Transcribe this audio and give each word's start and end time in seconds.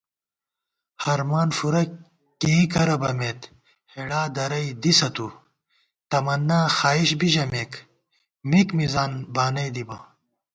ہرمان 1.03 1.49
فُورہ 1.57 1.83
کېئ 2.39 2.63
کرہ 2.71 2.95
بَمېت 3.01 3.39
ہېڑا 3.93 4.21
درَئی 4.35 4.69
دِسہ 4.81 5.09
تُو 5.15 5.27
* 5.69 6.09
تمنّاں 6.09 6.65
خائیش 6.77 7.09
بِی 7.19 7.29
ژَمېک 7.33 7.71
مِک 8.49 8.67
مِزان 8.77 9.11
بانَئی 9.33 9.69
دِبہ 9.75 9.97